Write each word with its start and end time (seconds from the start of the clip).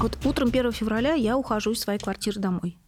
Вот 0.00 0.18
утром 0.24 0.48
1 0.48 0.72
февраля 0.72 1.12
я 1.12 1.36
ухожу 1.36 1.72
из 1.72 1.80
своей 1.80 1.98
квартиры 1.98 2.40
домой. 2.40 2.78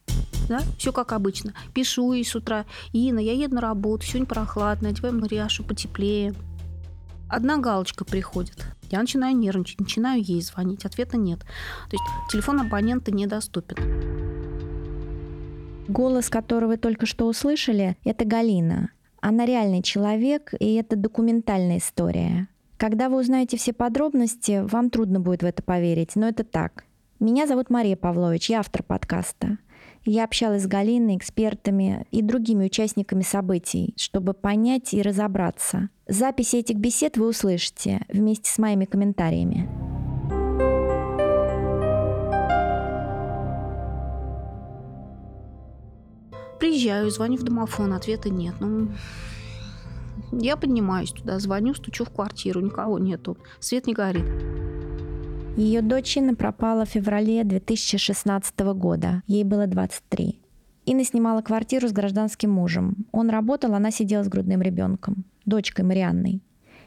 Да? 0.48 0.60
Все 0.78 0.92
как 0.92 1.12
обычно. 1.12 1.52
Пишу 1.74 2.14
ей 2.14 2.24
с 2.24 2.34
утра. 2.34 2.64
Инна, 2.92 3.18
я 3.18 3.34
еду 3.34 3.56
на 3.56 3.60
работу, 3.60 4.04
сегодня 4.04 4.26
прохладно, 4.26 4.88
одеваем 4.88 5.20
Мариашу 5.20 5.62
потеплее. 5.62 6.34
Одна 7.28 7.58
галочка 7.58 8.04
приходит. 8.04 8.66
Я 8.90 9.00
начинаю 9.00 9.36
нервничать, 9.36 9.80
начинаю 9.80 10.22
ей 10.22 10.40
звонить. 10.40 10.84
Ответа 10.84 11.16
нет. 11.16 11.40
То 11.40 11.96
есть 11.96 12.04
телефон 12.30 12.60
абонента 12.60 13.10
недоступен. 13.12 13.76
Голос, 15.88 16.30
который 16.30 16.68
вы 16.68 16.76
только 16.78 17.04
что 17.04 17.26
услышали, 17.26 17.96
это 18.04 18.24
Галина. 18.24 18.90
Она 19.20 19.44
реальный 19.44 19.82
человек, 19.82 20.54
и 20.58 20.74
это 20.74 20.96
документальная 20.96 21.78
история. 21.78 22.48
Когда 22.78 23.08
вы 23.08 23.20
узнаете 23.20 23.56
все 23.56 23.72
подробности, 23.72 24.62
вам 24.64 24.90
трудно 24.90 25.20
будет 25.20 25.42
в 25.42 25.46
это 25.46 25.62
поверить, 25.62 26.16
но 26.16 26.28
это 26.28 26.44
так. 26.44 26.84
Меня 27.22 27.46
зовут 27.46 27.70
Мария 27.70 27.94
Павлович, 27.94 28.50
я 28.50 28.58
автор 28.58 28.82
подкаста. 28.82 29.58
Я 30.04 30.24
общалась 30.24 30.64
с 30.64 30.66
Галиной, 30.66 31.18
экспертами 31.18 32.04
и 32.10 32.20
другими 32.20 32.64
участниками 32.64 33.22
событий, 33.22 33.94
чтобы 33.96 34.32
понять 34.34 34.92
и 34.92 35.02
разобраться. 35.02 35.88
Записи 36.08 36.56
этих 36.56 36.78
бесед 36.78 37.16
вы 37.16 37.28
услышите 37.28 38.04
вместе 38.08 38.50
с 38.50 38.58
моими 38.58 38.86
комментариями. 38.86 39.70
Приезжаю, 46.58 47.08
звоню 47.12 47.36
в 47.36 47.44
домофон, 47.44 47.92
ответа 47.92 48.30
нет. 48.30 48.56
Ну, 48.58 48.90
я 50.32 50.56
поднимаюсь 50.56 51.12
туда, 51.12 51.38
звоню, 51.38 51.74
стучу 51.74 52.04
в 52.04 52.10
квартиру, 52.10 52.60
никого 52.60 52.98
нету, 52.98 53.38
свет 53.60 53.86
не 53.86 53.94
горит. 53.94 54.26
Ее 55.56 55.82
дочь 55.82 56.16
Инна 56.16 56.34
пропала 56.34 56.86
в 56.86 56.88
феврале 56.88 57.44
2016 57.44 58.58
года. 58.74 59.22
Ей 59.26 59.44
было 59.44 59.66
23. 59.66 60.40
Инна 60.86 61.04
снимала 61.04 61.42
квартиру 61.42 61.86
с 61.88 61.92
гражданским 61.92 62.50
мужем. 62.50 63.06
Он 63.12 63.28
работал, 63.28 63.74
она 63.74 63.90
сидела 63.90 64.24
с 64.24 64.28
грудным 64.28 64.62
ребенком, 64.62 65.24
дочкой 65.44 65.84
Марианной. 65.84 66.40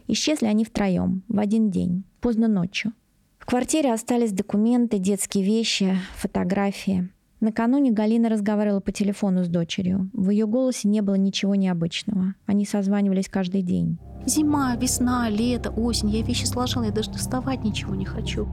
Исчезли 0.07 0.47
они 0.47 0.65
втроем, 0.65 1.21
в 1.27 1.37
один 1.37 1.69
день, 1.69 2.05
поздно 2.21 2.47
ночью. 2.47 2.93
В 3.37 3.45
квартире 3.45 3.93
остались 3.93 4.31
документы, 4.31 4.97
детские 4.97 5.43
вещи, 5.43 5.95
фотографии. 6.15 7.09
Накануне 7.41 7.91
Галина 7.91 8.29
разговаривала 8.29 8.79
по 8.79 8.91
телефону 8.91 9.43
с 9.43 9.47
дочерью. 9.47 10.09
В 10.13 10.31
ее 10.31 10.47
голосе 10.47 10.87
не 10.87 11.01
было 11.01 11.15
ничего 11.15 11.53
необычного. 11.53 12.33
Они 12.47 12.65
созванивались 12.65 13.29
каждый 13.29 13.61
день. 13.61 13.99
Зима, 14.25 14.75
весна, 14.75 15.29
лето, 15.29 15.69
осень. 15.69 16.09
Я 16.09 16.23
вещи 16.23 16.45
сложила, 16.45 16.83
я 16.83 16.91
даже 16.91 17.11
доставать 17.11 17.63
ничего 17.63 17.93
не 17.93 18.05
хочу. 18.05 18.47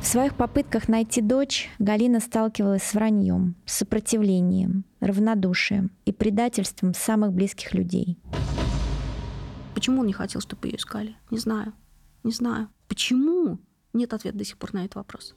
В 0.00 0.06
своих 0.06 0.34
попытках 0.34 0.88
найти 0.88 1.20
дочь 1.20 1.68
Галина 1.78 2.20
сталкивалась 2.20 2.82
с 2.82 2.94
враньем, 2.94 3.54
сопротивлением, 3.66 4.84
равнодушием 5.00 5.90
и 6.06 6.12
предательством 6.12 6.94
самых 6.94 7.34
близких 7.34 7.74
людей. 7.74 8.16
Почему 9.74 10.00
он 10.00 10.06
не 10.06 10.14
хотел, 10.14 10.40
чтобы 10.40 10.68
ее 10.68 10.76
искали? 10.76 11.16
Не 11.30 11.38
знаю. 11.38 11.74
Не 12.22 12.32
знаю. 12.32 12.68
Почему? 12.88 13.58
Нет 13.92 14.14
ответа 14.14 14.38
до 14.38 14.44
сих 14.44 14.56
пор 14.56 14.72
на 14.72 14.84
этот 14.86 14.94
вопрос 14.94 15.34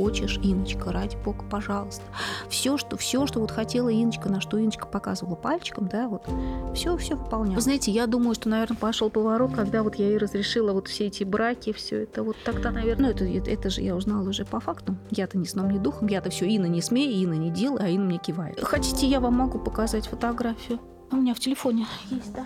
хочешь, 0.00 0.40
Иночка, 0.42 0.92
ради 0.92 1.14
бога, 1.22 1.44
пожалуйста. 1.50 2.02
Все, 2.48 2.78
что, 2.78 2.96
все, 2.96 3.26
что 3.26 3.38
вот 3.38 3.50
хотела 3.50 3.90
Иночка, 3.90 4.30
на 4.30 4.40
что 4.40 4.56
Иночка 4.56 4.86
показывала 4.86 5.34
пальчиком, 5.34 5.88
да, 5.88 6.08
вот, 6.08 6.26
все, 6.74 6.96
все 6.96 7.16
выполняла. 7.16 7.56
Вы 7.56 7.60
знаете, 7.60 7.90
я 7.90 8.06
думаю, 8.06 8.34
что, 8.34 8.48
наверное, 8.48 8.78
пошел 8.78 9.10
поворот, 9.10 9.52
когда 9.52 9.82
вот 9.82 9.96
я 9.96 10.06
ей 10.06 10.16
разрешила 10.16 10.72
вот 10.72 10.88
все 10.88 11.08
эти 11.08 11.22
браки, 11.22 11.74
все 11.74 12.04
это, 12.04 12.22
вот 12.22 12.36
тогда, 12.46 12.70
наверное, 12.70 13.14
ну, 13.14 13.26
это, 13.26 13.50
это 13.50 13.68
же 13.68 13.82
я 13.82 13.94
узнала 13.94 14.26
уже 14.26 14.46
по 14.46 14.58
факту. 14.58 14.96
Я-то 15.10 15.36
ни 15.36 15.44
сном, 15.44 15.70
ни 15.70 15.78
духом, 15.78 16.08
я-то 16.08 16.30
все, 16.30 16.46
Инна 16.46 16.66
не 16.66 16.80
смей, 16.80 17.22
Инна 17.22 17.34
не 17.34 17.50
делай, 17.50 17.84
а 17.84 17.88
Инна 17.88 18.06
мне 18.06 18.18
кивает. 18.18 18.58
Хотите, 18.62 19.06
я 19.06 19.20
вам 19.20 19.34
могу 19.34 19.58
показать 19.58 20.06
фотографию? 20.06 20.78
У 21.12 21.16
меня 21.16 21.34
в 21.34 21.40
телефоне 21.40 21.86
есть, 22.10 22.32
да. 22.32 22.44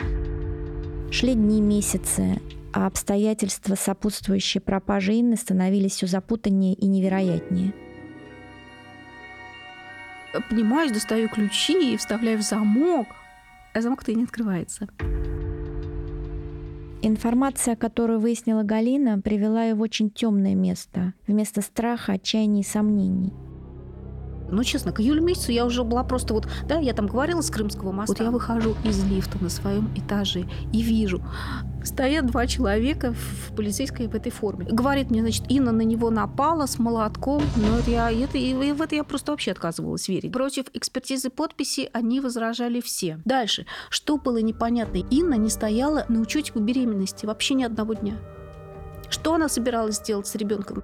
Шли 1.13 1.35
дни, 1.35 1.61
месяцы 1.61 2.41
а 2.75 2.87
обстоятельства, 2.87 3.77
сопутствующие 3.77 4.61
пропаже 4.61 5.13
Инны, 5.13 5.37
становились 5.37 5.93
все 5.93 6.09
запутаннее 6.09 6.75
и 6.75 6.87
невероятнее. 6.87 7.73
Поднимаюсь, 10.51 10.91
достаю 10.91 11.29
ключи 11.29 11.95
и 11.95 11.97
вставляю 11.97 12.39
в 12.39 12.43
замок, 12.43 13.07
а 13.73 13.81
замок-то 13.81 14.11
и 14.11 14.17
не 14.17 14.25
открывается. 14.25 14.89
Информация, 17.03 17.77
которую 17.77 18.19
выяснила 18.19 18.65
Галина, 18.65 19.21
привела 19.21 19.63
ее 19.65 19.77
в 19.77 19.81
очень 19.81 20.11
темное 20.11 20.57
место, 20.57 21.15
вместо 21.29 21.63
страха, 21.63 22.15
отчаяния 22.15 22.63
и 22.63 22.65
сомнений– 22.65 23.33
ну, 24.51 24.63
честно, 24.63 24.93
к 24.93 25.01
июлю 25.01 25.23
месяцу 25.23 25.53
я 25.53 25.65
уже 25.65 25.83
была 25.85 26.05
просто 26.05 26.35
вот, 26.35 26.47
да, 26.69 26.79
я 26.79 26.93
там 26.93 27.07
говорила 27.07 27.41
с 27.41 27.51
Крымского 27.51 27.93
моста. 27.93 28.13
Вот 28.13 28.25
я 28.25 28.31
выхожу 28.31 28.77
из 28.85 29.03
лифта 29.05 29.43
на 29.43 29.49
своем 29.49 29.91
этаже 29.97 30.47
и 30.73 30.83
вижу, 30.83 31.23
стоят 31.85 32.27
два 32.27 32.47
человека 32.47 33.13
в 33.13 33.55
полицейской 33.55 34.07
в 34.09 34.15
этой 34.15 34.33
форме. 34.33 34.67
Говорит 34.71 35.11
мне, 35.11 35.21
значит, 35.21 35.45
Инна 35.49 35.73
на 35.73 35.83
него 35.83 36.11
напала 36.11 36.67
с 36.67 36.79
молотком. 36.79 37.43
Но 37.57 37.79
я, 37.91 38.11
это, 38.11 38.39
и 38.39 38.73
в 38.73 38.83
это 38.83 38.95
я 38.95 39.05
просто 39.05 39.33
вообще 39.33 39.53
отказывалась 39.53 40.09
верить. 40.09 40.33
Против 40.33 40.67
экспертизы 40.73 41.31
подписи 41.31 41.91
они 41.93 42.21
возражали 42.21 42.81
все. 42.81 43.21
Дальше. 43.25 43.67
Что 43.91 44.17
было 44.17 44.39
непонятно? 44.39 44.99
Инна 45.11 45.35
не 45.35 45.51
стояла 45.51 46.05
на 46.09 46.21
учете 46.21 46.53
по 46.53 46.59
беременности 46.59 47.27
вообще 47.27 47.55
ни 47.55 47.65
одного 47.65 47.95
дня. 47.95 48.15
Что 49.09 49.35
она 49.35 49.49
собиралась 49.49 49.97
сделать 49.97 50.27
с 50.27 50.35
ребенком? 50.35 50.83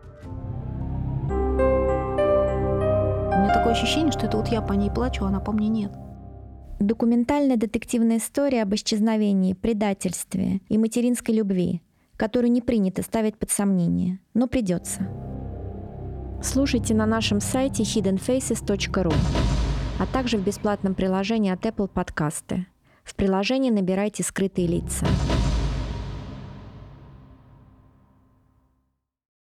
меня 3.51 3.59
такое 3.59 3.73
ощущение, 3.73 4.13
что 4.13 4.27
это 4.27 4.37
вот 4.37 4.49
я 4.49 4.63
по 4.63 4.73
ней 4.75 4.91
плачу, 4.91 5.25
а 5.25 5.29
она 5.29 5.41
по 5.41 5.53
мне 5.53 5.69
нет. 5.69 5.93
Документальная 6.81 7.59
детективная 7.59 8.17
история 8.17 8.63
об 8.63 8.75
исчезновении, 8.75 9.53
предательстве 9.53 10.63
и 10.71 10.79
материнской 10.79 11.35
любви, 11.35 11.83
которую 12.17 12.51
не 12.51 12.63
принято 12.63 13.03
ставить 13.03 13.37
под 13.37 13.51
сомнение, 13.51 14.19
но 14.33 14.47
придется. 14.47 15.07
Слушайте 16.43 16.95
на 16.95 17.05
нашем 17.05 17.43
сайте 17.43 17.83
hiddenfaces.ru, 17.83 19.13
а 19.99 20.07
также 20.07 20.39
в 20.39 20.43
бесплатном 20.43 20.95
приложении 20.95 21.53
от 21.53 21.67
Apple 21.67 21.89
Подкасты. 21.89 22.67
В 23.05 23.15
приложении 23.15 23.71
набирайте 23.71 24.23
«Скрытые 24.23 24.67
лица». 24.67 25.07